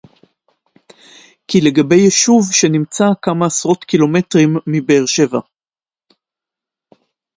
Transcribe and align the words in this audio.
כי 1.47 1.57
לגבי 1.67 1.95
יישוב 1.95 2.41
שנמצא 2.51 3.03
כמה 3.21 3.45
עשרות 3.45 3.83
קילומטרים 3.83 4.49
מבאר-שבע 4.67 5.39